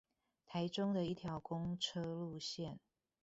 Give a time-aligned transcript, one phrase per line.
[0.47, 2.79] 台中的一條公車路線